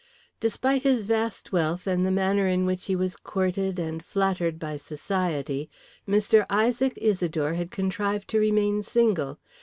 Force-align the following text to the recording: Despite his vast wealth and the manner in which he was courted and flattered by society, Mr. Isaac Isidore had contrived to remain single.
Despite 0.39 0.81
his 0.81 1.05
vast 1.05 1.51
wealth 1.51 1.85
and 1.85 2.03
the 2.03 2.09
manner 2.09 2.47
in 2.47 2.65
which 2.65 2.85
he 2.87 2.95
was 2.95 3.15
courted 3.15 3.77
and 3.77 4.03
flattered 4.03 4.57
by 4.57 4.77
society, 4.77 5.69
Mr. 6.07 6.43
Isaac 6.49 6.93
Isidore 6.97 7.53
had 7.53 7.69
contrived 7.69 8.27
to 8.29 8.39
remain 8.39 8.81
single. 8.81 9.37